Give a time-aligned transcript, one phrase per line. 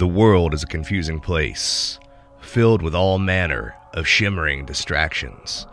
[0.00, 1.98] The world is a confusing place,
[2.40, 5.66] filled with all manner of shimmering distractions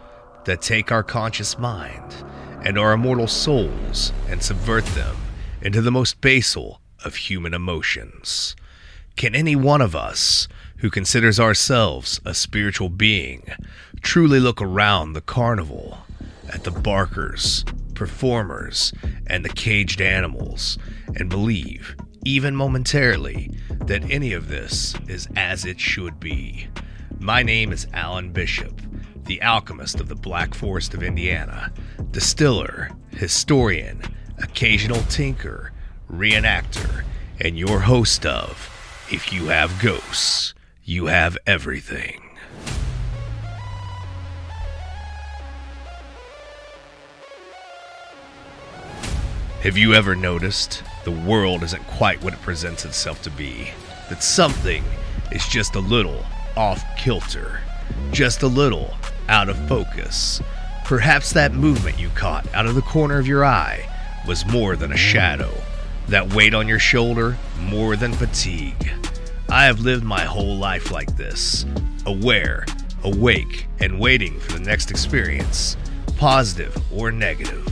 [0.43, 2.25] that take our conscious mind
[2.61, 5.15] and our immortal souls and subvert them
[5.61, 8.57] into the most basal of human emotions.
[9.15, 10.49] Can any one of us
[10.79, 13.49] who considers ourselves a spiritual being
[14.01, 15.99] truly look around the carnival
[16.49, 17.63] at the barkers,
[17.93, 18.91] performers,
[19.25, 20.77] and the caged animals
[21.15, 21.95] and believe,
[22.27, 23.49] even momentarily,
[23.85, 26.67] that any of this is as it should be?
[27.19, 28.81] My name is Alan Bishop,
[29.23, 31.71] the alchemist of the Black Forest of Indiana,
[32.11, 34.01] distiller, historian,
[34.39, 35.71] occasional tinker,
[36.11, 37.05] reenactor,
[37.39, 42.26] and your host of If You Have Ghosts, You Have Everything.
[49.67, 53.69] Have you ever noticed the world isn't quite what it presents itself to be?
[54.07, 54.81] That something
[55.29, 57.59] is just a little off kilter,
[58.13, 58.95] just a little
[59.27, 60.41] out of focus.
[60.85, 63.85] Perhaps that movement you caught out of the corner of your eye
[64.25, 65.53] was more than a shadow,
[66.07, 68.89] that weight on your shoulder more than fatigue.
[69.49, 71.65] I have lived my whole life like this,
[72.05, 72.65] aware,
[73.03, 75.75] awake, and waiting for the next experience,
[76.15, 77.67] positive or negative,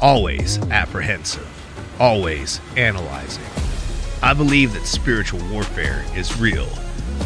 [0.00, 1.46] always apprehensive,
[1.98, 3.44] always analyzing.
[4.22, 6.68] I believe that spiritual warfare is real.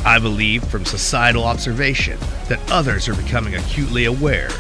[0.05, 4.51] I believe from societal observation that others are becoming acutely aware.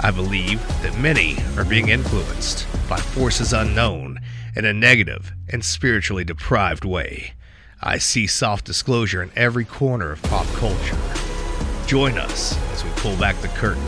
[0.00, 4.20] I believe that many are being influenced by forces unknown
[4.54, 7.32] in a negative and spiritually deprived way.
[7.82, 10.98] I see soft disclosure in every corner of pop culture.
[11.86, 13.84] Join us as we pull back the curtain,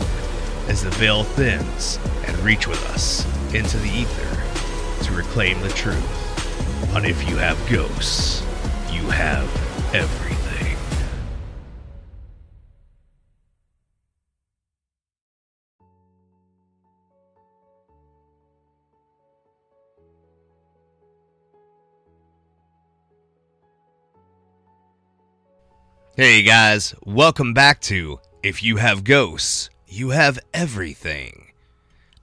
[0.67, 6.95] as the veil thins and reach with us into the ether to reclaim the truth.
[6.95, 8.41] On If You Have Ghosts,
[8.91, 9.45] you have
[9.93, 10.77] everything.
[26.15, 31.53] Hey guys, welcome back to If You Have Ghosts, You Have Everything.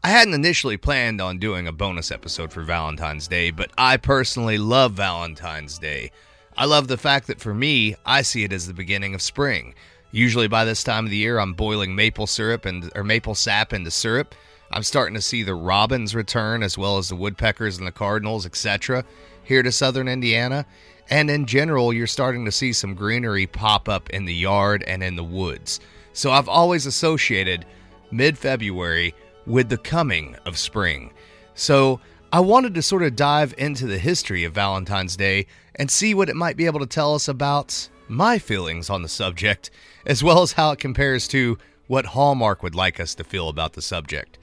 [0.07, 4.57] I hadn't initially planned on doing a bonus episode for Valentine's Day, but I personally
[4.57, 6.13] love Valentine's Day.
[6.57, 9.75] I love the fact that for me, I see it as the beginning of spring.
[10.13, 13.73] Usually by this time of the year, I'm boiling maple syrup and or maple sap
[13.73, 14.37] into syrup.
[14.71, 18.47] I'm starting to see the robins return as well as the woodpeckers and the cardinals,
[18.47, 19.05] etc.
[19.43, 20.67] here to southern Indiana.
[21.11, 25.03] And in general, you're starting to see some greenery pop up in the yard and
[25.03, 25.81] in the woods.
[26.13, 27.67] So I've always associated
[28.13, 29.13] mid February
[29.47, 31.13] with the coming of spring.
[31.55, 32.01] So
[32.33, 35.47] I wanted to sort of dive into the history of Valentine's Day
[35.77, 39.09] and see what it might be able to tell us about my feelings on the
[39.09, 39.71] subject,
[40.05, 43.75] as well as how it compares to what Hallmark would like us to feel about
[43.75, 44.39] the subject.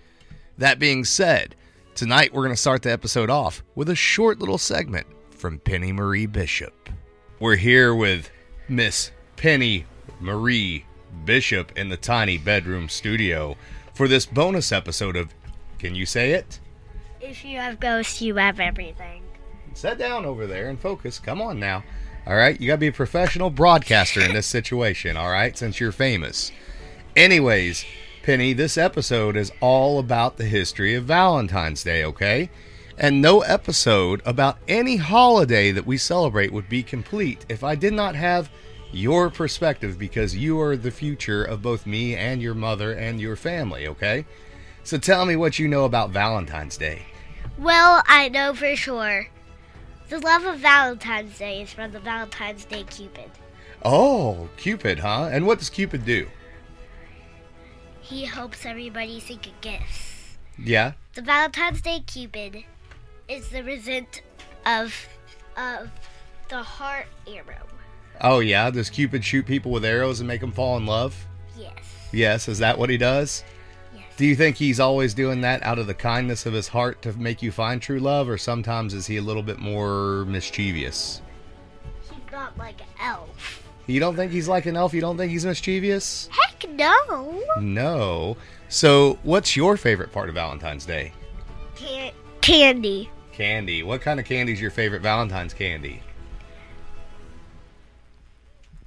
[0.58, 1.56] That being said,
[1.96, 5.92] tonight we're going to start the episode off with a short little segment from Penny
[5.92, 6.90] Marie Bishop.
[7.40, 8.30] We're here with
[8.69, 9.86] Miss Penny
[10.19, 10.86] Marie
[11.25, 13.58] Bishop in the tiny bedroom studio
[13.94, 15.34] for this bonus episode of
[15.80, 16.59] Can You Say It?
[17.22, 19.24] If you have ghosts, you have everything.
[19.74, 21.20] Sit down over there and focus.
[21.20, 21.84] Come on now.
[22.26, 25.80] All right, you got to be a professional broadcaster in this situation, all right, since
[25.80, 26.52] you're famous.
[27.18, 27.86] Anyways,
[28.24, 32.50] Penny, this episode is all about the history of Valentine's Day, okay?
[32.98, 37.92] And no episode about any holiday that we celebrate would be complete if I did
[37.92, 38.50] not have
[38.94, 43.36] your perspective because you are the future of both me and your mother and your
[43.36, 44.26] family, okay?
[44.84, 47.04] So tell me what you know about Valentine's Day.
[47.58, 49.28] Well, I know for sure.
[50.09, 53.31] The love of Valentine's Day is from the Valentine's Day Cupid.
[53.84, 55.30] Oh, Cupid, huh?
[55.31, 56.28] And what does Cupid do?
[58.01, 60.38] He hopes everybody think of gifts.
[60.57, 60.94] Yeah?
[61.13, 62.63] The Valentine's Day Cupid
[63.28, 64.22] is the result
[64.66, 65.07] of
[65.56, 65.90] of
[66.50, 67.68] the heart arrow.
[68.21, 68.69] Oh, yeah?
[68.69, 71.25] Does Cupid shoot people with arrows and make them fall in love?
[71.57, 71.74] Yes.
[72.12, 73.44] Yes, is that what he does?
[73.94, 74.04] Yes.
[74.18, 77.13] Do you think he's always doing that out of the kindness of his heart to
[77.13, 81.21] make you find true love, or sometimes is he a little bit more mischievous?
[82.10, 83.63] He's not like an elf.
[83.88, 84.94] You don't think he's like an elf?
[84.94, 86.30] You don't think he's mischievous?
[86.31, 87.42] Heck no.
[87.59, 88.38] No.
[88.69, 91.12] So, what's your favorite part of Valentine's Day?
[91.75, 93.09] Can- candy.
[93.33, 93.83] Candy.
[93.83, 96.01] What kind of candy is your favorite Valentine's candy?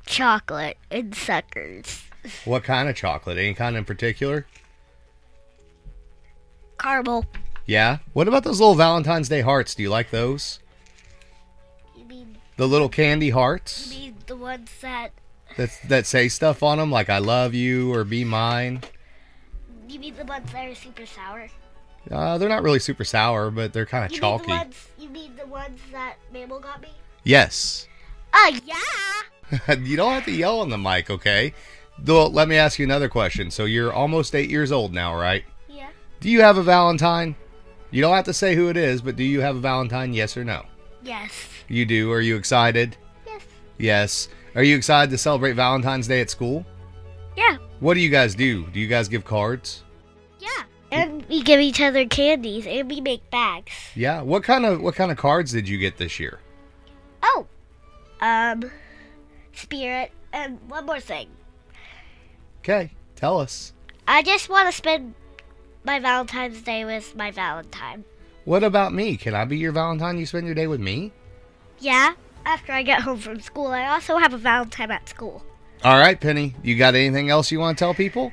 [0.07, 2.05] Chocolate and suckers.
[2.45, 3.39] What kind of chocolate?
[3.39, 4.47] Any kind in particular?
[6.79, 7.25] Caramel.
[7.67, 7.99] Yeah.
[8.13, 9.75] What about those little Valentine's Day hearts?
[9.75, 10.61] Do you like those?
[11.97, 13.93] You mean The little candy hearts?
[13.93, 15.11] you mean the ones that
[15.57, 18.83] that that say stuff on them like "I love you" or "Be mine"?
[19.89, 21.49] you mean the ones that are super sour.
[22.11, 24.49] Uh, they're not really super sour, but they're kind of chalky.
[24.49, 24.89] mean the ones?
[24.99, 26.89] You mean the ones that Mabel got me?
[27.25, 27.89] Yes.
[28.33, 28.75] Uh, yeah.
[29.81, 31.55] you don't have to yell on the mic, okay?
[31.99, 33.51] Though, let me ask you another question.
[33.51, 35.45] So you're almost eight years old now, right?
[35.69, 35.89] Yeah.
[36.21, 37.37] Do you have a Valentine?
[37.91, 40.13] You don't have to say who it is, but do you have a Valentine?
[40.13, 40.67] Yes or no?
[41.03, 41.31] Yes.
[41.69, 42.13] You do.
[42.13, 42.97] Are you excited?
[43.27, 43.43] Yes.
[43.79, 44.29] Yes.
[44.55, 46.67] Are you excited to celebrate Valentine's Day at school?
[47.37, 47.59] Yeah.
[47.81, 48.67] What do you guys do?
[48.67, 49.85] Do you guys give cards?
[50.39, 50.49] Yeah.
[50.91, 53.73] And we give each other candies, and we make bags.
[53.95, 54.23] Yeah.
[54.23, 56.41] What kind of what kind of cards did you get this year?
[57.23, 57.47] Oh.
[58.21, 58.71] Um.
[59.57, 61.29] Spirit, and one more thing.
[62.61, 63.73] Okay, tell us.
[64.07, 65.15] I just want to spend
[65.85, 68.05] my Valentine's Day with my Valentine.
[68.45, 69.17] What about me?
[69.17, 70.19] Can I be your Valentine?
[70.19, 71.13] You spend your day with me?
[71.81, 72.15] Yeah.
[72.45, 75.45] After I get home from school, I also have a Valentine at school.
[75.83, 76.55] All right, Penny.
[76.63, 78.33] You got anything else you want to tell people?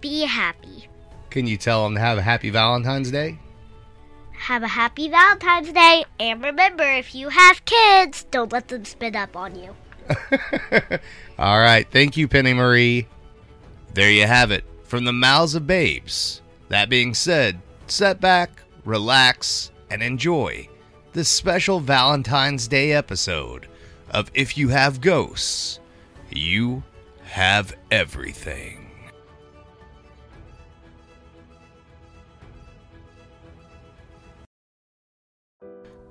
[0.00, 0.88] Be happy.
[1.30, 3.38] Can you tell them to have a happy Valentine's Day?
[4.32, 9.16] Have a happy Valentine's Day, and remember, if you have kids, don't let them spin
[9.16, 9.74] up on you.
[11.38, 11.86] All right.
[11.90, 13.06] Thank you, Penny Marie.
[13.94, 16.42] There you have it from the mouths of babes.
[16.68, 20.68] That being said, set back, relax, and enjoy
[21.12, 23.68] this special Valentine's Day episode
[24.10, 25.80] of If You Have Ghosts,
[26.30, 26.82] You
[27.24, 28.90] Have Everything.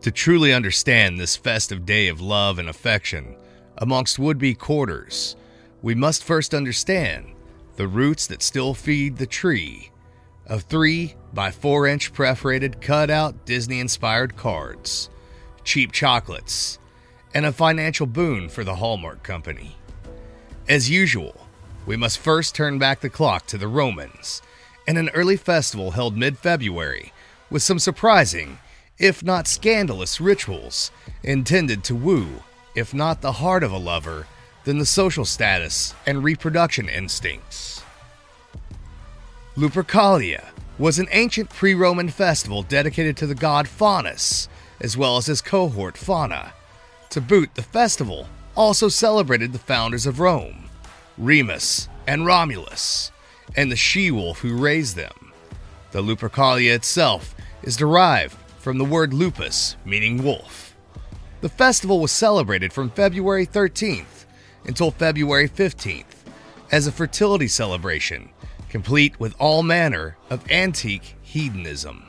[0.01, 3.35] To truly understand this festive day of love and affection
[3.77, 5.35] amongst would be quarters,
[5.81, 7.27] we must first understand
[7.75, 9.91] the roots that still feed the tree.
[10.47, 15.09] Of 3 by 4 inch perforated cut out Disney inspired cards,
[15.63, 16.79] cheap chocolates,
[17.33, 19.75] and a financial boon for the Hallmark Company.
[20.69, 21.47] As usual,
[21.85, 24.41] we must first turn back the clock to the Romans
[24.87, 27.11] and an early festival held mid February
[27.49, 28.57] with some surprising,
[28.97, 30.91] if not scandalous, rituals
[31.23, 32.43] intended to woo,
[32.75, 34.27] if not the heart of a lover,
[34.65, 37.83] then the social status and reproduction instincts.
[39.55, 40.45] Lupercalia
[40.77, 44.49] was an ancient pre Roman festival dedicated to the god Faunus,
[44.81, 46.53] as well as his cohort Fauna.
[47.11, 50.69] To boot, the festival also celebrated the founders of Rome,
[51.17, 53.11] Remus and Romulus,
[53.55, 55.31] and the she wolf who raised them.
[55.91, 60.64] The Lupercalia itself is derived from the word lupus, meaning wolf.
[61.41, 64.25] The festival was celebrated from February 13th
[64.65, 66.05] until February 15th
[66.71, 68.29] as a fertility celebration,
[68.69, 72.05] complete with all manner of antique hedonism.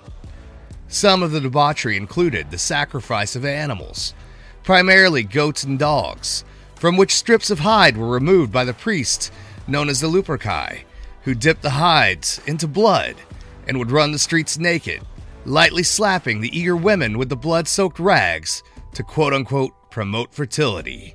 [0.88, 4.14] Some of the debauchery included the sacrifice of animals,
[4.62, 6.44] primarily goats and dogs,
[6.76, 9.30] from which strips of hide were removed by the priests
[9.66, 10.82] known as the Luperci,
[11.22, 13.16] who dipped the hides into blood
[13.66, 15.02] and would run the streets naked,
[15.44, 18.62] lightly slapping the eager women with the blood soaked rags
[18.96, 21.14] to quote unquote promote fertility.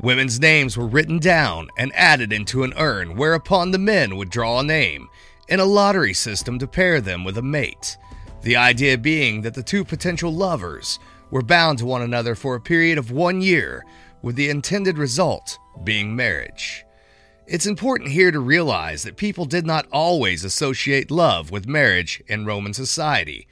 [0.00, 4.60] Women's names were written down and added into an urn, whereupon the men would draw
[4.60, 5.08] a name
[5.48, 7.98] in a lottery system to pair them with a mate.
[8.42, 11.00] The idea being that the two potential lovers
[11.32, 13.84] were bound to one another for a period of one year,
[14.22, 16.84] with the intended result being marriage.
[17.48, 22.46] It's important here to realize that people did not always associate love with marriage in
[22.46, 23.48] Roman society,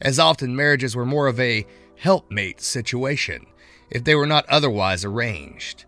[0.00, 3.46] as often marriages were more of a helpmate situation
[3.90, 5.84] if they were not otherwise arranged.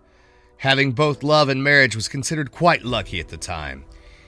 [0.58, 3.84] Having both love and marriage was considered quite lucky at the time.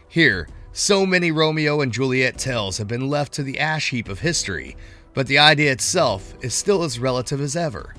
[0.08, 4.20] Here, so many Romeo and Juliet tales have been left to the ash heap of
[4.20, 4.76] history,
[5.14, 7.94] but the idea itself is still as relative as ever.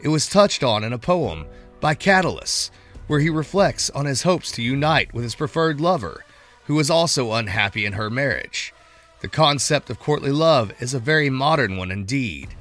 [0.00, 1.46] It was touched on in a poem
[1.80, 2.70] by Catullus,
[3.06, 6.24] where he reflects on his hopes to unite with his preferred lover,
[6.64, 8.72] who was also unhappy in her marriage.
[9.20, 12.54] The concept of courtly love is a very modern one indeed.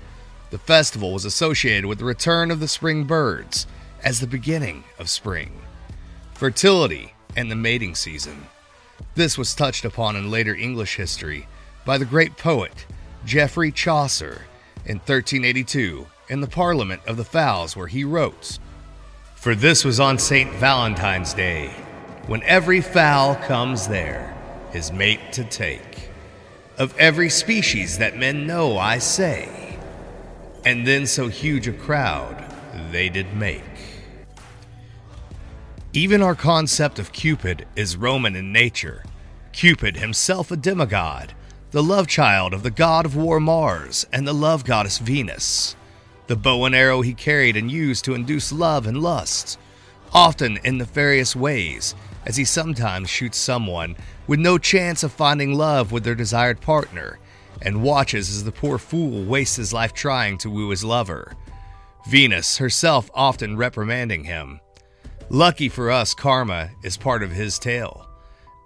[0.49, 3.67] The festival was associated with the return of the spring birds
[4.03, 5.61] as the beginning of spring,
[6.33, 8.47] fertility, and the mating season.
[9.15, 11.47] This was touched upon in later English history
[11.85, 12.85] by the great poet
[13.25, 14.45] Geoffrey Chaucer
[14.85, 18.57] in 1382 in the Parliament of the Fowls, where he wrote,
[19.35, 20.51] For this was on St.
[20.53, 21.67] Valentine's Day,
[22.27, 24.35] when every fowl comes there,
[24.71, 26.09] his mate to take.
[26.77, 29.68] Of every species that men know, I say,
[30.65, 32.45] and then so huge a crowd
[32.91, 33.63] they did make.
[35.93, 39.03] Even our concept of Cupid is Roman in nature.
[39.51, 41.33] Cupid, himself a demigod,
[41.71, 45.75] the love child of the god of war Mars and the love goddess Venus.
[46.29, 49.57] the bow and arrow he carried and used to induce love and lust,
[50.13, 53.95] often in nefarious ways, as he sometimes shoots someone
[54.27, 57.17] with no chance of finding love with their desired partner,
[57.61, 61.33] and watches as the poor fool wastes his life trying to woo his lover.
[62.07, 64.59] Venus herself often reprimanding him.
[65.29, 68.07] Lucky for us, karma is part of his tale.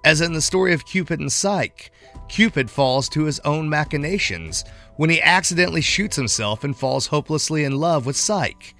[0.05, 1.89] As in the story of Cupid and Psyche,
[2.29, 4.63] Cupid falls to his own machinations
[4.95, 8.73] when he accidentally shoots himself and falls hopelessly in love with Psyche,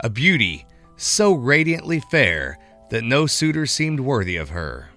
[0.00, 2.58] a beauty so radiantly fair
[2.90, 4.90] that no suitor seemed worthy of her.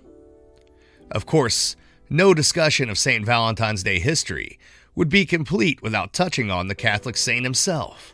[1.12, 1.76] Of course,
[2.12, 3.26] no discussion of St.
[3.26, 4.60] Valentine's Day history
[4.96, 8.14] would be complete without touching on the Catholic saint himself.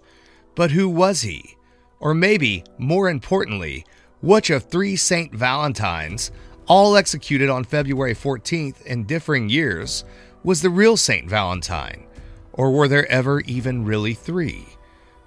[0.54, 1.58] But who was he?
[2.00, 3.84] Or maybe, more importantly,
[4.22, 5.34] which of three St.
[5.34, 6.30] Valentines,
[6.68, 10.06] all executed on February 14th in differing years,
[10.44, 11.28] was the real St.
[11.28, 12.06] Valentine?
[12.54, 14.68] Or were there ever even really three?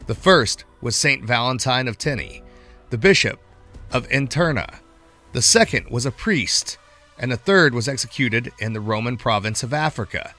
[0.06, 1.24] The first was St.
[1.24, 2.42] Valentine of Terni,
[2.90, 3.40] the bishop
[3.92, 4.78] of Interna.
[5.32, 6.78] The second was a priest,
[7.20, 10.34] and the third was executed in the Roman province of Africa,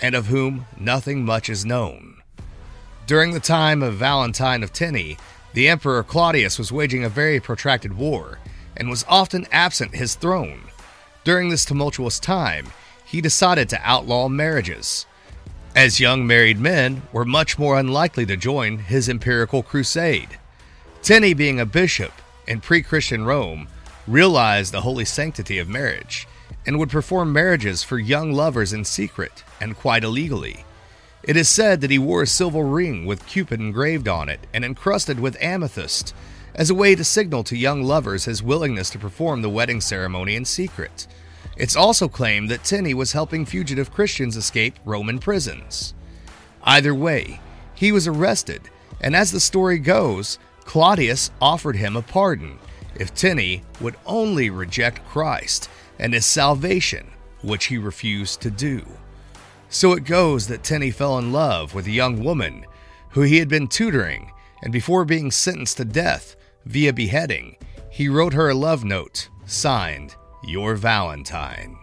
[0.00, 2.18] and of whom nothing much is known.
[3.06, 5.18] During the time of Valentine of Terni,
[5.54, 8.38] the Emperor Claudius was waging a very protracted war
[8.76, 10.60] and was often absent his throne.
[11.24, 12.66] During this tumultuous time,
[13.06, 15.06] he decided to outlaw marriages,
[15.74, 20.38] as young married men were much more unlikely to join his imperial crusade.
[21.02, 22.12] Terni, being a bishop
[22.46, 23.68] in pre Christian Rome,
[24.06, 26.28] realized the holy sanctity of marriage
[26.66, 30.64] and would perform marriages for young lovers in secret and quite illegally.
[31.22, 34.64] It is said that he wore a silver ring with Cupid engraved on it and
[34.64, 36.14] encrusted with amethyst
[36.54, 40.36] as a way to signal to young lovers his willingness to perform the wedding ceremony
[40.36, 41.06] in secret.
[41.56, 45.94] It's also claimed that Terni was helping fugitive Christians escape Roman prisons.
[46.62, 47.40] Either way,
[47.74, 48.62] he was arrested,
[49.00, 52.58] and as the story goes, Claudius offered him a pardon
[52.98, 57.08] if Terni would only reject Christ and his salvation,
[57.42, 58.84] which he refused to do.
[59.68, 62.64] So it goes that Terni fell in love with a young woman
[63.10, 64.30] who he had been tutoring,
[64.62, 67.56] and before being sentenced to death via beheading,
[67.90, 71.78] he wrote her a love note signed, Your Valentine.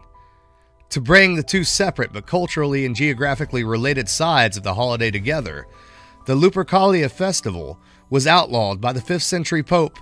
[0.89, 5.65] To bring the two separate but culturally and geographically related sides of the holiday together,
[6.25, 7.79] the Lupercalia festival
[8.09, 9.97] was outlawed by the 5th century Pope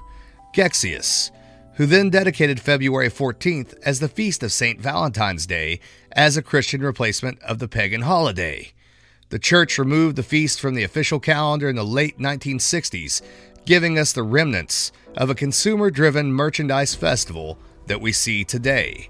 [0.53, 1.31] Gelasius,
[1.75, 4.79] who then dedicated February 14th as the feast of St.
[4.79, 5.79] Valentine's Day
[6.12, 8.72] as a Christian replacement of the pagan holiday.
[9.29, 13.22] The church removed the feast from the official calendar in the late 1960s,
[13.65, 19.10] giving us the remnants of a consumer driven merchandise festival that we see today.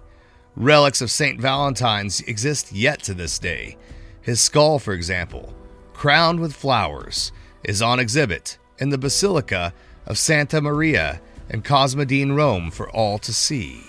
[0.55, 1.41] Relics of St.
[1.41, 3.77] Valentine's exist yet to this day.
[4.21, 5.53] His skull, for example,
[5.93, 7.31] crowned with flowers,
[7.63, 9.73] is on exhibit in the Basilica
[10.05, 11.21] of Santa Maria
[11.51, 13.83] and Cosmedin Rome for all to see.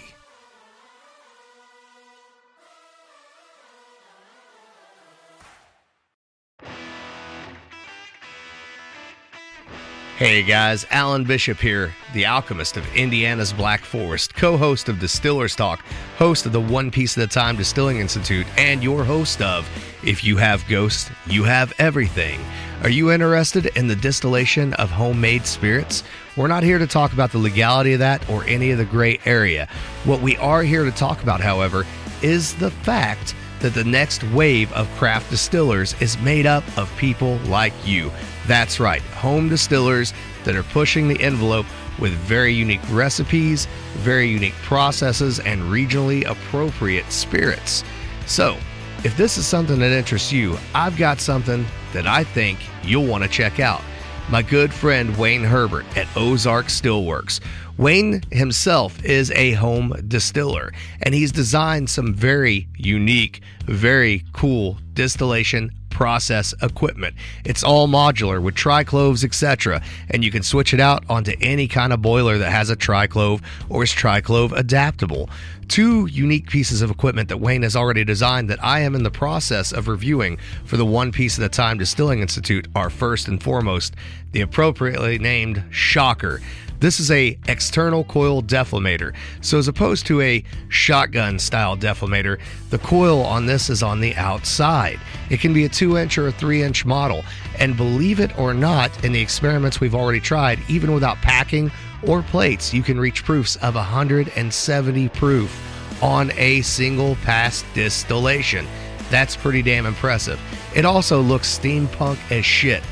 [10.18, 15.56] Hey guys, Alan Bishop here, the alchemist of Indiana's Black Forest, co host of Distillers
[15.56, 15.80] Talk,
[16.16, 19.68] host of the One Piece at a Time Distilling Institute, and your host of
[20.04, 22.40] If You Have Ghosts, You Have Everything.
[22.82, 26.02] Are you interested in the distillation of homemade spirits?
[26.36, 29.20] We're not here to talk about the legality of that or any of the gray
[29.24, 29.68] area.
[30.02, 31.86] What we are here to talk about, however,
[32.22, 37.36] is the fact that the next wave of craft distillers is made up of people
[37.44, 38.10] like you.
[38.48, 40.12] That's right, home distillers
[40.42, 41.66] that are pushing the envelope
[42.00, 47.84] with very unique recipes, very unique processes, and regionally appropriate spirits.
[48.26, 48.56] So,
[49.04, 53.24] if this is something that interests you, I've got something that I think you'll want
[53.24, 53.82] to check out
[54.30, 57.40] my good friend Wayne Herbert at Ozark Stillworks.
[57.76, 65.72] Wayne himself is a home distiller, and he's designed some very unique, very cool distillation
[65.92, 67.14] process equipment.
[67.44, 71.92] It's all modular with tricloves, etc., and you can switch it out onto any kind
[71.92, 75.30] of boiler that has a triclove or is triclove adaptable.
[75.68, 79.10] Two unique pieces of equipment that Wayne has already designed that I am in the
[79.10, 83.42] process of reviewing for the One Piece at a Time Distilling Institute are first and
[83.42, 83.94] foremost
[84.32, 86.40] the appropriately named Shocker.
[86.82, 89.14] This is a external coil dephlegmator.
[89.40, 94.16] So as opposed to a shotgun style dephlegmator, the coil on this is on the
[94.16, 94.98] outside.
[95.30, 97.24] It can be a 2 inch or a 3 inch model.
[97.60, 101.70] And believe it or not, in the experiments we've already tried, even without packing
[102.04, 108.66] or plates, you can reach proofs of 170 proof on a single pass distillation.
[109.08, 110.40] That's pretty damn impressive.
[110.74, 112.82] It also looks steampunk as shit.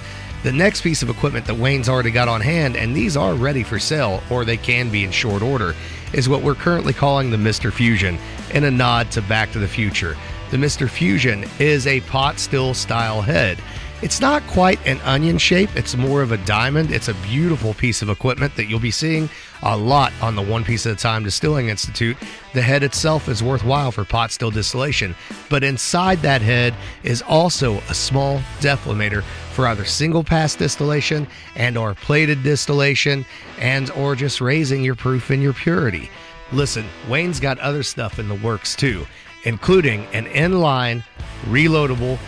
[0.42, 3.62] The next piece of equipment that Wayne's already got on hand, and these are ready
[3.62, 5.75] for sale, or they can be in short order,
[6.14, 7.70] is what we're currently calling the Mr.
[7.70, 8.18] Fusion,
[8.54, 10.16] in a nod to Back to the Future.
[10.50, 10.88] The Mr.
[10.88, 13.59] Fusion is a pot still style head.
[14.02, 16.90] It's not quite an onion shape, it's more of a diamond.
[16.90, 19.28] It's a beautiful piece of equipment that you'll be seeing
[19.62, 22.16] a lot on the One Piece at a Time Distilling Institute.
[22.54, 25.14] The head itself is worthwhile for pot still distillation,
[25.50, 31.76] but inside that head is also a small dephlegmator for either single pass distillation and
[31.76, 33.26] or plated distillation
[33.59, 36.09] and or just raising your proof and your purity.
[36.52, 39.07] Listen, Wayne's got other stuff in the works too,
[39.45, 41.04] including an inline,
[41.50, 42.19] reloadable,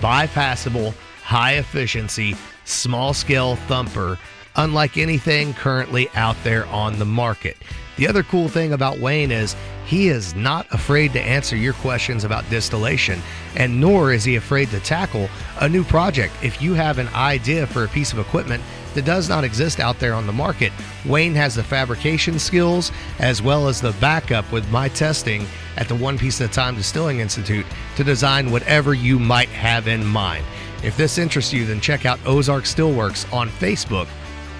[0.00, 0.94] bypassable
[1.28, 4.18] high efficiency, small scale thumper,
[4.56, 7.58] unlike anything currently out there on the market.
[7.98, 9.54] The other cool thing about Wayne is
[9.84, 13.20] he is not afraid to answer your questions about distillation,
[13.56, 15.28] and nor is he afraid to tackle
[15.60, 16.32] a new project.
[16.42, 18.62] If you have an idea for a piece of equipment
[18.94, 20.72] that does not exist out there on the market,
[21.06, 25.94] Wayne has the fabrication skills as well as the backup with my testing at the
[25.94, 27.66] One Piece at a Time Distilling Institute
[27.96, 30.44] to design whatever you might have in mind.
[30.82, 34.08] If this interests you, then check out Ozark Stillworks on Facebook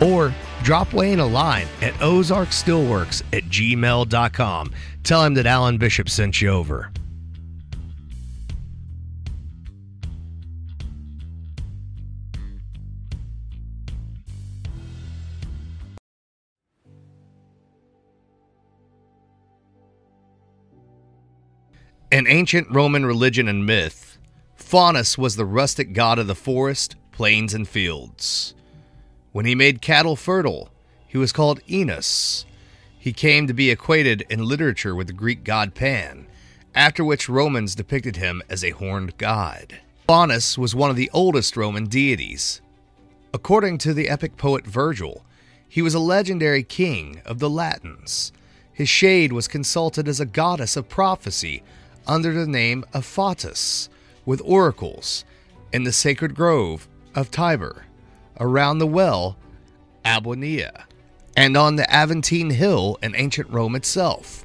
[0.01, 4.73] or drop Wayne a line at ozarkstillworks at gmail.com.
[5.03, 6.91] Tell him that Alan Bishop sent you over.
[22.11, 24.17] In ancient Roman religion and myth,
[24.57, 28.55] Faunus was the rustic god of the forest, plains, and fields.
[29.33, 30.71] When he made cattle fertile,
[31.07, 32.47] he was called Inuus.
[32.99, 36.27] He came to be equated in literature with the Greek god Pan,
[36.75, 39.79] after which Romans depicted him as a horned god.
[40.07, 42.63] Faunus was one of the oldest Roman deities.
[43.35, 45.27] According to the epic poet Virgil,
[45.69, 48.33] he was a legendary king of the Latins.
[48.73, 51.63] His shade was consulted as a goddess of prophecy
[52.09, 53.89] under the name of Fatuus,
[54.25, 55.25] with oracles
[55.73, 57.83] in the sacred grove of Tibur,
[58.41, 59.37] around the well
[60.05, 60.85] Albunea,
[61.37, 64.45] and on the Aventine Hill in ancient Rome itself.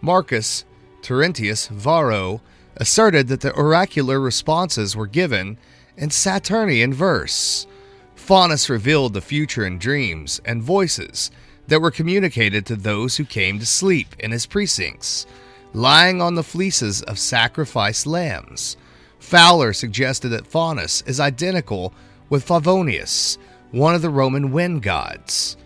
[0.00, 0.64] Marcus
[1.02, 2.40] Terentius Varro
[2.76, 5.58] asserted that the oracular responses were given
[5.96, 7.66] in Saturnian verse.
[8.14, 11.30] Faunus revealed the future in dreams and voices
[11.68, 15.26] that were communicated to those who came to sleep in his precincts,
[15.72, 18.76] lying on the fleeces of sacrificed lambs.
[19.18, 21.92] Fowler suggested that Faunus is identical
[22.28, 23.38] with Favonius,
[23.70, 25.56] one of the Roman wind gods.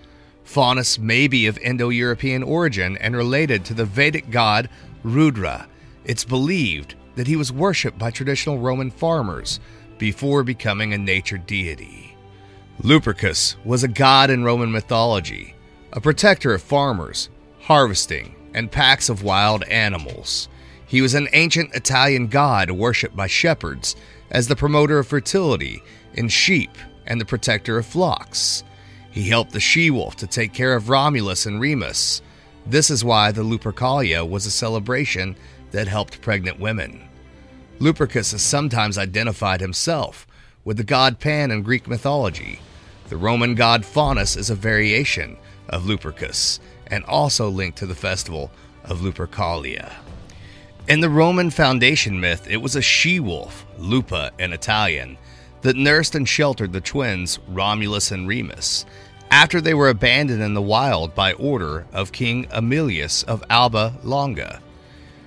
[0.44, 4.68] Faunus may be of Indo European origin and related to the Vedic god
[5.02, 5.68] Rudra.
[6.04, 9.60] It's believed that he was worshipped by traditional Roman farmers
[9.98, 12.16] before becoming a nature deity.
[12.82, 15.54] Lupercus was a god in Roman mythology,
[15.92, 20.48] a protector of farmers, harvesting, and packs of wild animals.
[20.86, 23.96] He was an ancient Italian god worshipped by shepherds
[24.30, 25.82] as the promoter of fertility
[26.14, 26.70] in sheep
[27.06, 28.64] and the protector of flocks.
[29.10, 32.22] He helped the she wolf to take care of Romulus and Remus.
[32.66, 35.36] This is why the Lupercalia was a celebration
[35.72, 37.08] that helped pregnant women.
[37.78, 40.26] Lupercus has sometimes identified himself
[40.64, 42.60] with the god Pan in Greek mythology.
[43.08, 45.36] The Roman god Faunus is a variation
[45.68, 46.60] of Lupercus
[46.94, 48.52] and also linked to the festival
[48.84, 49.92] of Lupercalia.
[50.86, 55.18] In the Roman foundation myth, it was a she wolf, Lupa in Italian,
[55.62, 58.86] that nursed and sheltered the twins Romulus and Remus
[59.28, 64.60] after they were abandoned in the wild by order of King Aemilius of Alba Longa.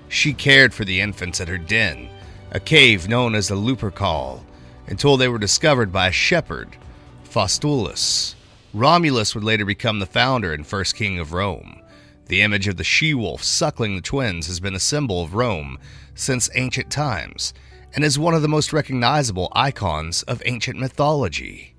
[0.07, 2.07] She cared for the infants at her den,
[2.51, 4.45] a cave known as the Lupercal,
[4.87, 6.77] until they were discovered by a shepherd,
[7.25, 8.36] Faustulus.
[8.77, 11.81] Romulus would later become the founder and first king of Rome.
[12.27, 15.79] The image of the she wolf suckling the twins has been a symbol of Rome
[16.13, 17.55] since ancient times
[17.95, 21.73] and is one of the most recognizable icons of ancient mythology.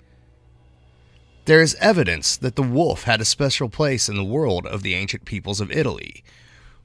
[1.44, 4.94] There is evidence that the wolf had a special place in the world of the
[4.94, 6.24] ancient peoples of Italy.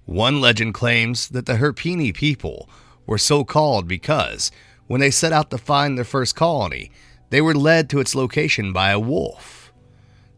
[0.06, 2.70] One legend claims that the Hirpini people
[3.08, 4.52] were so called because,
[4.86, 6.92] when they set out to find their first colony,
[7.32, 9.63] they were led to its location by a wolf.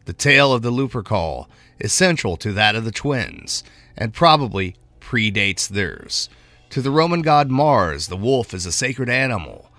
[0.06, 1.48] The tale of the Lupercal
[1.80, 3.64] is central to that of the twins,
[3.98, 6.30] and probably predates theirs.
[6.70, 9.72] To the Roman god Mars, the wolf is a sacred animal.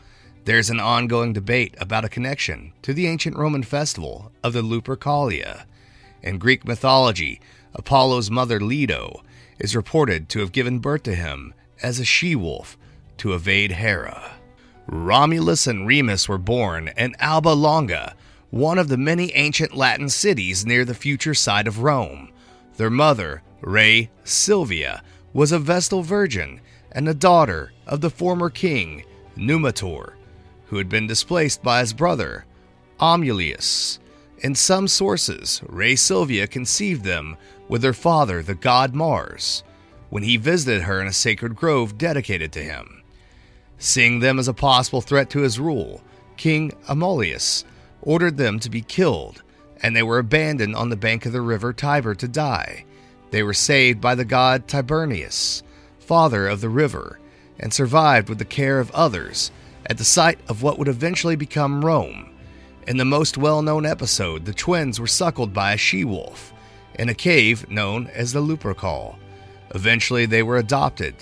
[0.44, 5.64] There's an ongoing debate about a connection to the ancient Roman festival of the Lupercalia.
[6.22, 7.40] In Greek mythology,
[7.74, 9.22] Apollo's mother Leto
[9.58, 12.76] is reported to have given birth to him as a she wolf
[13.18, 14.36] to evade Hera.
[14.86, 18.14] Romulus and Remus were born in Alba Longa,
[18.56, 22.30] one of the many ancient Latin cities near the future site of Rome.
[22.78, 25.02] Their mother, Rhea Silvia,
[25.34, 29.04] was a Vestal virgin and a daughter of the former king,
[29.36, 30.14] Numitor,
[30.66, 32.46] who had been displaced by his brother,
[32.98, 33.98] Amulius.
[34.38, 37.36] In some sources, Rhea Silvia conceived them
[37.68, 39.64] with her father, the god Mars,
[40.08, 43.02] when he visited her in a sacred grove dedicated to him.
[43.76, 46.00] Seeing them as a possible threat to his rule,
[46.38, 47.64] King Amulius
[48.06, 49.42] ordered them to be killed,
[49.82, 52.86] and they were abandoned on the bank of the river Tiber to die.
[53.30, 55.62] They were saved by the god Tiberinus,
[55.98, 57.18] father of the river,
[57.58, 59.50] and survived with the care of others
[59.86, 62.30] at the site of what would eventually become Rome.
[62.86, 66.54] In the most well known episode, the twins were suckled by a she wolf
[66.94, 69.16] in a cave known as the Lupercal.
[69.74, 71.14] Eventually, they were adopted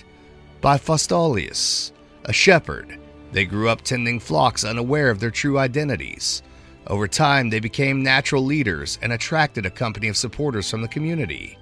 [0.61, 1.92] by Faustulus,
[2.25, 2.99] a shepherd.
[3.33, 6.42] They grew up tending flocks unaware of their true identities.
[6.87, 11.59] Over time, they became natural leaders and attracted a company of supporters from the community.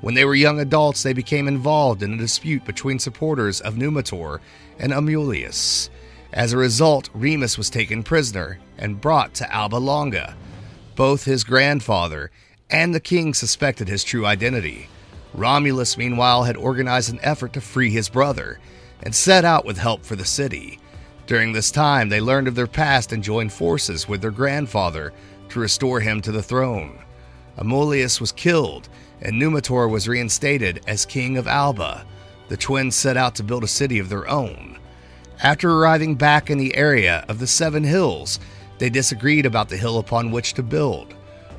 [0.00, 4.40] When they were young adults, they became involved in a dispute between supporters of Numitor
[4.78, 5.90] and Amulius.
[6.32, 10.36] As a result, Remus was taken prisoner and brought to Alba Longa.
[10.96, 12.30] Both his grandfather
[12.70, 14.88] and the king suspected his true identity.
[15.34, 18.58] Romulus, meanwhile, had organized an effort to free his brother
[19.02, 20.78] and set out with help for the city.
[21.30, 25.12] During this time, they learned of their past and joined forces with their grandfather
[25.50, 26.98] to restore him to the throne.
[27.56, 28.88] Amulius was killed,
[29.22, 32.04] and Numitor was reinstated as king of Alba.
[32.48, 34.76] The twins set out to build a city of their own.
[35.40, 38.40] After arriving back in the area of the Seven Hills,
[38.78, 41.14] they disagreed about the hill upon which to build.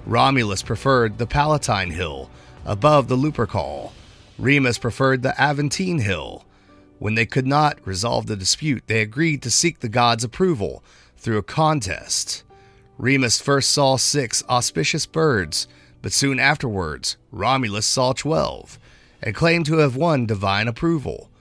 [0.05, 2.29] Romulus preferred the Palatine Hill
[2.65, 3.93] above the Lupercal.
[4.38, 6.43] Remus preferred the Aventine Hill.
[7.01, 10.83] When they could not resolve the dispute, they agreed to seek the gods' approval
[11.17, 12.43] through a contest.
[12.99, 15.67] Remus first saw six auspicious birds,
[16.03, 18.77] but soon afterwards, Romulus saw twelve
[19.19, 21.31] and claimed to have won divine approval.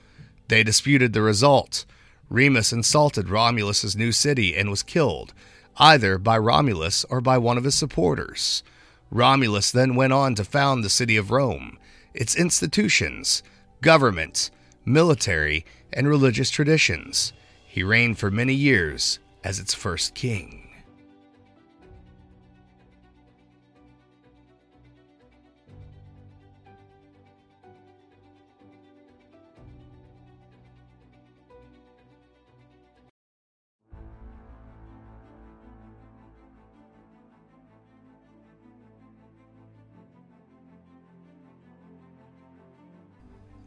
[0.49, 1.85] They disputed the result.
[2.31, 5.35] Remus insulted Romulus's new city and was killed,
[5.77, 8.63] either by Romulus or by one of his supporters.
[9.11, 11.79] Romulus then went on to found the city of Rome,
[12.15, 13.43] its institutions,
[13.83, 14.51] government,
[14.85, 17.33] military, and religious traditions.
[17.67, 20.70] He reigned for many years as its first king.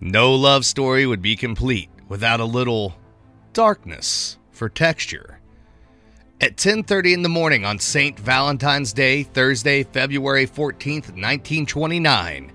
[0.06, 2.94] No love story would be complete without a little
[3.54, 5.40] darkness for texture.
[6.42, 8.20] At 10:30 in the morning on St.
[8.20, 12.52] Valentine's Day, Thursday, February 14th, 1929,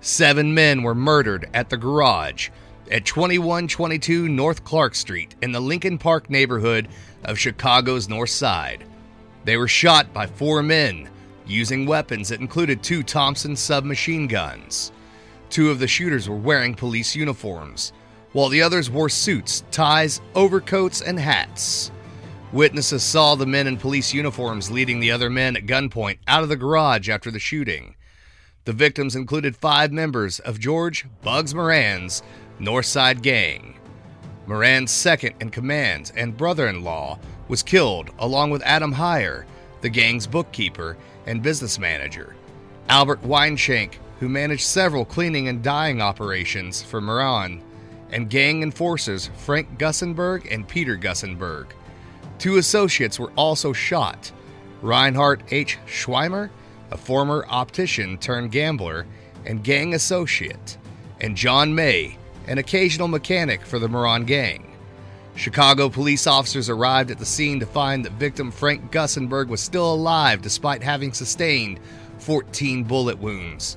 [0.00, 2.50] seven men were murdered at the garage
[2.88, 6.86] at 2122 North Clark Street in the Lincoln Park neighborhood
[7.24, 8.84] of Chicago's North Side.
[9.44, 11.08] They were shot by four men
[11.48, 14.92] using weapons that included two Thompson submachine guns.
[15.52, 17.92] Two of the shooters were wearing police uniforms,
[18.32, 21.92] while the others wore suits, ties, overcoats, and hats.
[22.54, 26.48] Witnesses saw the men in police uniforms leading the other men at gunpoint out of
[26.48, 27.94] the garage after the shooting.
[28.64, 32.22] The victims included five members of George Bugs Moran's
[32.58, 33.78] Northside Gang.
[34.46, 39.44] Moran's second in command and brother in law was killed, along with Adam Heyer,
[39.82, 42.34] the gang's bookkeeper and business manager.
[42.88, 47.60] Albert Weinshank who managed several cleaning and dyeing operations for Moran,
[48.12, 51.72] and gang enforcers Frank Gusenberg and Peter Gusenberg.
[52.38, 54.30] Two associates were also shot
[54.80, 55.76] Reinhard H.
[55.88, 56.50] Schwimmer,
[56.92, 59.06] a former optician turned gambler
[59.44, 60.78] and gang associate,
[61.20, 64.72] and John May, an occasional mechanic for the Moran gang.
[65.34, 69.92] Chicago police officers arrived at the scene to find that victim Frank Gusenberg was still
[69.92, 71.80] alive despite having sustained
[72.18, 73.76] 14 bullet wounds.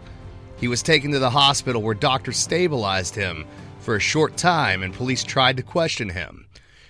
[0.58, 3.46] He was taken to the hospital where doctors stabilized him
[3.80, 6.48] for a short time and police tried to question him.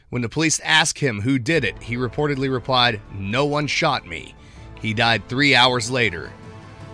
[0.10, 4.36] When the police asked him who did it, he reportedly replied, No one shot me.
[4.82, 6.32] He died three hours later.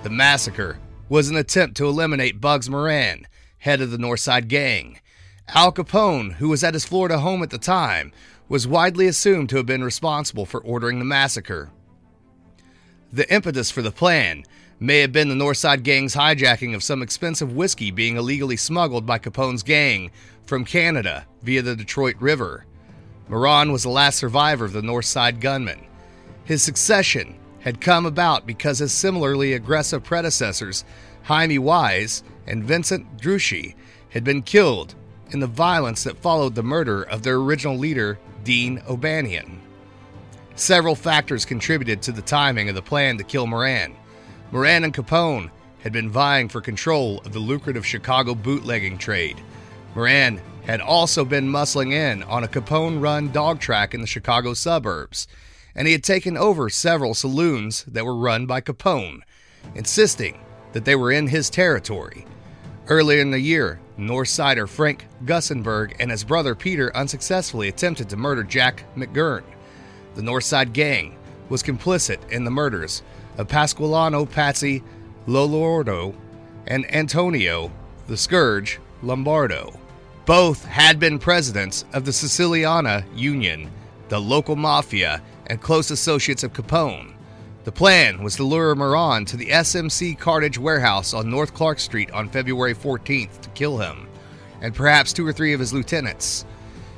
[0.03, 0.79] The massacre
[1.10, 3.27] was an attempt to eliminate Bugs Moran,
[3.60, 4.99] head of the Northside Gang.
[5.49, 8.13] Al Capone, who was at his Florida home at the time,
[8.47, 11.69] was widely assumed to have been responsible for ordering the massacre.
[13.12, 14.45] The impetus for the plan
[14.81, 19.19] may have been the Northside Gang's hijacking of some expensive whiskey being illegally smuggled by
[19.19, 20.09] Capone's gang
[20.43, 22.65] from Canada via the Detroit River.
[23.29, 25.85] Moran was the last survivor of the Northside gunmen.
[26.45, 30.83] His succession had come about because his similarly aggressive predecessors,
[31.25, 33.75] Hymie Weiss and Vincent Drucci,
[34.09, 34.95] had been killed
[35.29, 39.61] in the violence that followed the murder of their original leader, Dean O'Banion.
[40.55, 43.95] Several factors contributed to the timing of the plan to kill Moran.
[44.51, 49.41] Moran and Capone had been vying for control of the lucrative Chicago bootlegging trade.
[49.95, 54.53] Moran had also been muscling in on a Capone run dog track in the Chicago
[54.53, 55.25] suburbs,
[55.73, 59.21] and he had taken over several saloons that were run by Capone,
[59.73, 60.41] insisting
[60.73, 62.25] that they were in his territory.
[62.87, 68.43] Earlier in the year, Northsider Frank Gusenberg and his brother Peter unsuccessfully attempted to murder
[68.43, 69.43] Jack McGurn.
[70.15, 73.01] The Northside Gang was complicit in the murders
[73.41, 74.84] of Pasqualino Patsy
[75.25, 76.13] Lolordo
[76.67, 77.71] and Antonio
[78.06, 79.80] the Scourge Lombardo.
[80.27, 83.71] Both had been presidents of the Siciliana Union,
[84.10, 87.13] the local mafia, and close associates of Capone.
[87.63, 92.12] The plan was to lure Moran to the SMC Cartage warehouse on North Clark Street
[92.12, 94.08] on February 14th to kill him,
[94.62, 96.45] and perhaps two or three of his lieutenants.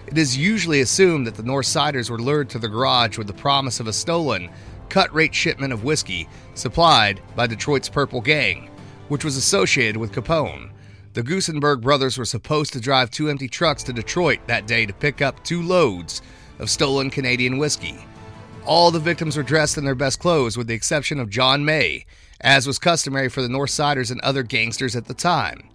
[0.08, 3.34] It is usually assumed that the North Siders were lured to the garage with the
[3.34, 4.50] promise of a stolen,
[4.94, 8.70] cut rate shipment of whiskey supplied by Detroit's Purple Gang,
[9.08, 10.70] which was associated with Capone.
[11.14, 14.94] The Gusenberg brothers were supposed to drive two empty trucks to Detroit that day to
[14.94, 16.22] pick up two loads
[16.60, 18.06] of stolen Canadian whiskey.
[18.68, 22.06] All the victims were dressed in their best clothes, with the exception of John May,
[22.42, 25.72] as was customary for the North Siders and other gangsters at the time.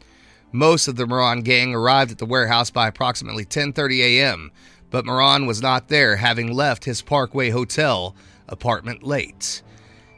[0.53, 4.53] Most of the Moran gang arrived at the warehouse by approximately 10:30 a.m.,
[4.91, 8.15] but Moran was not there, having left his Parkway Hotel
[8.49, 9.63] apartment late.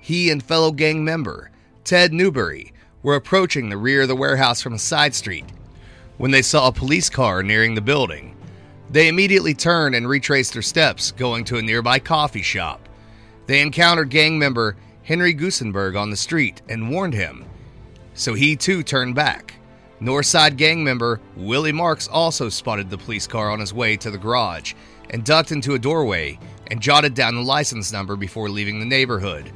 [0.01, 1.51] He and fellow gang member
[1.85, 5.45] Ted Newberry were approaching the rear of the warehouse from a side street
[6.19, 8.37] when they saw a police car nearing the building.
[8.91, 12.89] They immediately turned and retraced their steps, going to a nearby coffee shop.
[13.47, 17.45] They encountered gang member Henry Gusenberg on the street and warned him,
[18.15, 19.55] so he too turned back.
[20.01, 24.19] Northside gang member Willie Marks also spotted the police car on his way to the
[24.19, 24.75] garage
[25.11, 26.39] and ducked into a doorway
[26.71, 29.51] and jotted down the license number before leaving the neighborhood.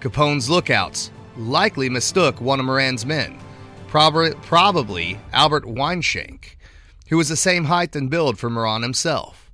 [0.00, 3.38] Capone's lookouts likely mistook one of Moran's men,
[3.88, 6.56] prob- probably Albert Weinshank
[7.08, 9.50] who was the same height and build for Moran himself.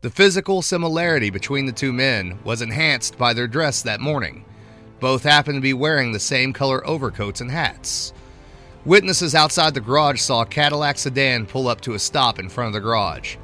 [0.00, 4.44] The physical similarity between the two men was enhanced by their dress that morning.
[4.98, 8.12] Both happened to be wearing the same color overcoats and hats.
[8.84, 12.68] Witnesses outside the garage saw a Cadillac sedan pull up to a stop in front
[12.68, 13.36] of the garage.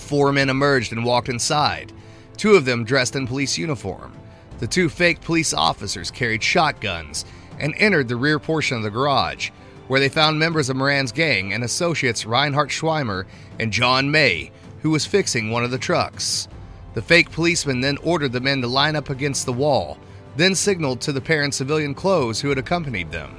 [0.00, 1.92] Four men emerged and walked inside,
[2.36, 4.12] two of them dressed in police uniform.
[4.58, 7.24] The two fake police officers carried shotguns
[7.60, 9.50] and entered the rear portion of the garage,
[9.86, 13.26] where they found members of Moran's gang and associates Reinhard Schwimmer
[13.58, 14.50] and John May,
[14.82, 16.48] who was fixing one of the trucks.
[16.94, 19.98] The fake policeman then ordered the men to line up against the wall,
[20.36, 23.36] then signaled to the pair in civilian clothes who had accompanied them.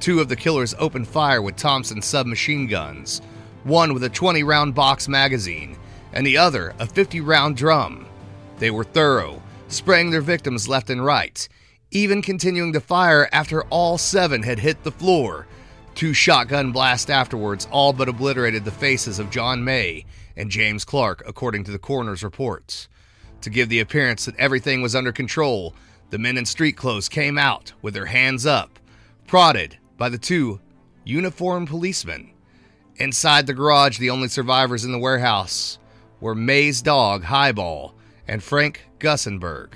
[0.00, 3.22] Two of the killers opened fire with Thompson submachine guns,
[3.62, 5.78] one with a 20 round box magazine,
[6.14, 8.06] and the other a 50 round drum.
[8.58, 11.46] They were thorough, spraying their victims left and right,
[11.90, 15.46] even continuing to fire after all seven had hit the floor,
[15.94, 20.04] Two shotgun blasts afterwards all but obliterated the faces of John May
[20.36, 22.88] and James Clark, according to the coroner's reports.
[23.42, 25.72] To give the appearance that everything was under control,
[26.10, 28.80] the men in street clothes came out with their hands up,
[29.28, 30.58] prodded by the two
[31.04, 32.32] uniformed policemen.
[32.96, 35.78] Inside the garage, the only survivors in the warehouse
[36.24, 37.94] were May's dog, Highball,
[38.26, 39.74] and Frank Gusenberg.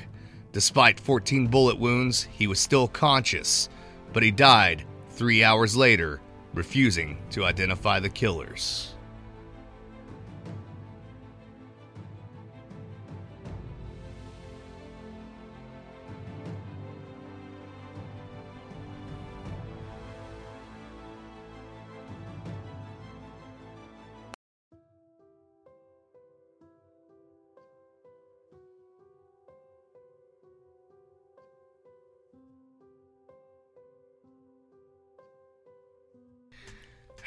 [0.53, 3.69] Despite 14 bullet wounds, he was still conscious,
[4.15, 6.23] but he died three hours later,
[6.55, 8.95] refusing to identify the killers.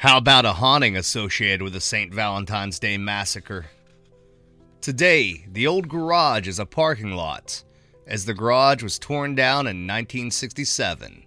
[0.02, 2.12] How about a haunting associated with the St.
[2.12, 3.66] Valentine's Day massacre?
[4.80, 7.62] Today, the old garage is a parking lot,
[8.04, 11.22] as the garage was torn down in 1967.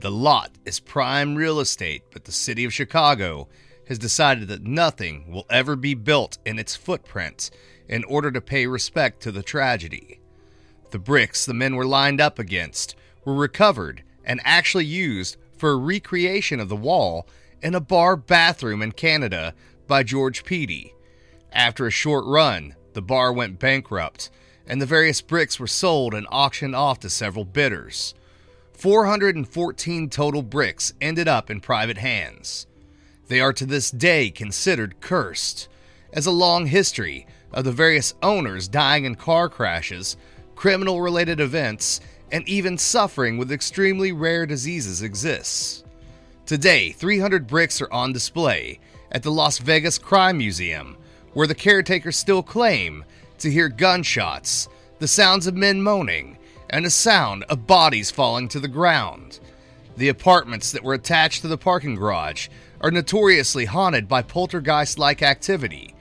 [0.00, 3.46] The lot is prime real estate, but the city of Chicago
[3.86, 7.52] has decided that nothing will ever be built in its footprint
[7.86, 10.18] in order to pay respect to the tragedy.
[10.90, 15.76] The bricks the men were lined up against were recovered and actually used for a
[15.76, 17.28] recreation of the wall
[17.62, 19.54] in a bar bathroom in Canada
[19.86, 20.92] by George Patey.
[21.52, 24.30] After a short run, the bar went bankrupt,
[24.66, 28.14] and the various bricks were sold and auctioned off to several bidders.
[28.74, 32.66] 414 total bricks ended up in private hands.
[33.28, 35.68] They are to this day considered cursed,
[36.12, 40.16] as a long history of the various owners dying in car crashes,
[40.54, 45.82] criminal related events, and even suffering with extremely rare diseases exists.
[46.48, 48.80] Today, 300 bricks are on display
[49.12, 50.96] at the Las Vegas Crime Museum,
[51.34, 53.04] where the caretakers still claim
[53.40, 54.66] to hear gunshots,
[54.98, 56.38] the sounds of men moaning,
[56.70, 59.40] and a sound of bodies falling to the ground.
[59.98, 62.48] The apartments that were attached to the parking garage
[62.80, 65.94] are notoriously haunted by poltergeist like activity,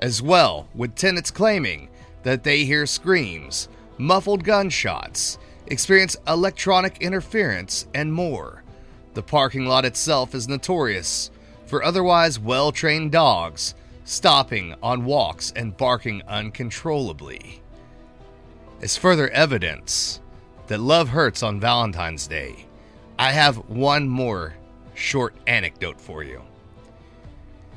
[0.00, 1.88] as well, with tenants claiming
[2.24, 5.38] that they hear screams, muffled gunshots,
[5.68, 8.61] experience electronic interference, and more.
[9.14, 11.30] The parking lot itself is notorious
[11.66, 17.60] for otherwise well trained dogs stopping on walks and barking uncontrollably.
[18.80, 20.20] As further evidence
[20.66, 22.66] that love hurts on Valentine's Day,
[23.18, 24.54] I have one more
[24.94, 26.42] short anecdote for you.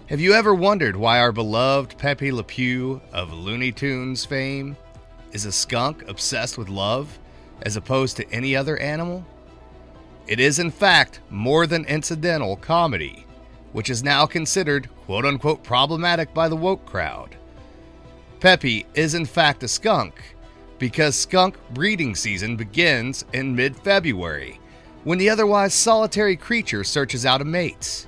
[0.08, 4.78] Have you ever wondered why our beloved Pepe Le Pew of Looney Tunes fame
[5.32, 7.20] is a skunk obsessed with love
[7.62, 9.26] as opposed to any other animal?
[10.28, 13.26] It is, in fact, more than incidental comedy,
[13.74, 17.36] which is now considered quote unquote problematic by the woke crowd.
[18.40, 20.36] Pepe is, in fact, a skunk
[20.80, 24.60] because skunk breeding season begins in mid February
[25.04, 28.08] when the otherwise solitary creature searches out a mate.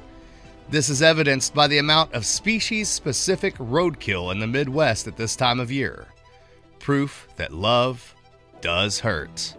[0.70, 5.36] This is evidenced by the amount of species specific roadkill in the Midwest at this
[5.36, 6.08] time of year.
[6.80, 8.16] Proof that love
[8.60, 9.56] does hurt.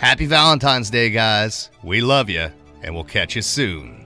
[0.00, 1.68] Happy Valentine's Day, guys.
[1.82, 2.48] We love you,
[2.82, 3.99] and we'll catch you soon.